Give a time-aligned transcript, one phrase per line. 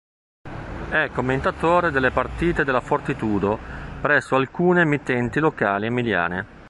[0.89, 3.59] È commentatore delle partite della Fortitudo
[4.01, 6.57] presso alcune emittenti locali emiliane.